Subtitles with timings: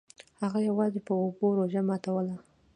[0.41, 2.35] هغه یوازې په اوبو روژه ماتوله.